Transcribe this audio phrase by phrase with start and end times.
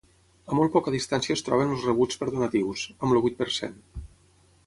[0.51, 3.77] A molt poca distància es troben els rebuts per donatius, amb el vuit per cent.